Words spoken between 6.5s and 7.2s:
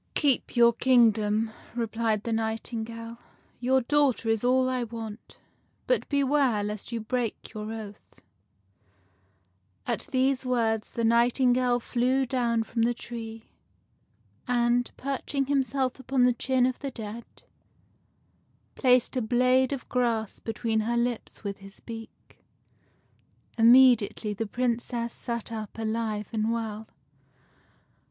lest you